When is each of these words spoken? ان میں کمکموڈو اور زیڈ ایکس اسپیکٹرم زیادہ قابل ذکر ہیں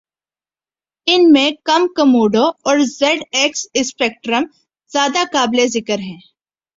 ان 1.07 1.31
میں 1.31 1.49
کمکموڈو 1.63 2.45
اور 2.61 2.77
زیڈ 2.89 3.23
ایکس 3.31 3.65
اسپیکٹرم 3.73 4.43
زیادہ 4.91 5.23
قابل 5.31 5.65
ذکر 5.67 5.99
ہیں 5.99 6.19